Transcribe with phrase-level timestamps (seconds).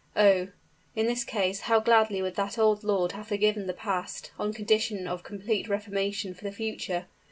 [0.17, 0.47] Oh!
[0.95, 5.07] in this case, how gladly would that old lord have forgiven the past, on condition
[5.07, 7.05] of complete reformation for the future!